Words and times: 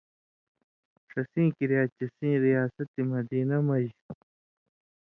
ݜسیں 1.09 1.49
کریا 1.57 1.83
چے 1.95 2.05
سِیں 2.15 2.35
ریاست 2.43 2.91
مدینہ 3.11 3.57
مژ 3.65 3.87